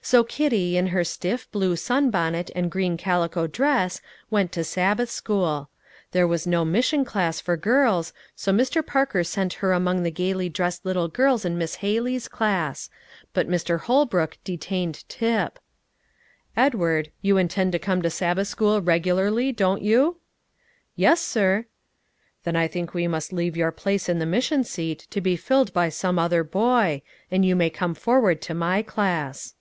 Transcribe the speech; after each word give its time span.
So 0.00 0.22
Kitty, 0.24 0.76
in 0.78 0.86
her 0.86 1.02
stiff 1.02 1.50
blue 1.50 1.74
sunbonnet 1.76 2.52
and 2.54 2.70
green 2.70 2.96
calico 2.96 3.46
dress, 3.48 4.00
went 4.30 4.52
to 4.52 4.62
Sabbath 4.64 5.10
school. 5.10 5.68
There 6.12 6.26
was 6.26 6.46
no 6.46 6.64
mission 6.64 7.04
class 7.04 7.40
for 7.40 7.56
girls, 7.58 8.12
so 8.36 8.50
Mr. 8.52 8.86
Parker 8.86 9.24
sent 9.24 9.54
her 9.54 9.72
among 9.72 10.04
the 10.04 10.10
gaily 10.12 10.48
dressed 10.48 10.86
little 10.86 11.08
girls 11.08 11.44
in 11.44 11.58
Miss 11.58 11.74
Haley's 11.82 12.28
class; 12.28 12.88
but 13.34 13.48
Mr. 13.48 13.80
Holbrook 13.80 14.38
detained 14.44 15.04
Tip. 15.08 15.58
"Edward, 16.56 17.10
you 17.20 17.36
intend 17.36 17.72
to 17.72 17.78
come 17.80 18.00
to 18.00 18.08
Sabbath 18.08 18.46
school 18.48 18.80
regularly, 18.80 19.50
don't 19.52 19.82
you?" 19.82 20.18
"Yes, 20.96 21.20
sir." 21.20 21.66
"Then 22.44 22.54
I 22.56 22.66
think 22.68 22.94
we 22.94 23.08
must 23.08 23.32
leave 23.32 23.56
your 23.58 23.72
place 23.72 24.08
in 24.08 24.20
the 24.20 24.24
mission 24.26 24.62
seat 24.62 25.08
to 25.10 25.20
be 25.20 25.36
filled 25.36 25.72
by 25.74 25.88
some 25.90 26.18
other 26.20 26.44
boy, 26.44 27.02
and 27.32 27.44
you 27.44 27.56
may 27.56 27.68
come 27.68 27.94
forward 27.94 28.40
to 28.42 28.54
my 28.54 28.80
class." 28.80 29.54